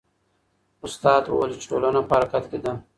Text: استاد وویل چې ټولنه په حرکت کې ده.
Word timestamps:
استاد 0.85 1.21
وویل 1.27 1.53
چې 1.61 1.65
ټولنه 1.71 1.99
په 2.07 2.13
حرکت 2.17 2.43
کې 2.51 2.59
ده. 2.63 2.71